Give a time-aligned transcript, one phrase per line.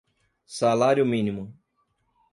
[0.47, 1.53] salário-mínimo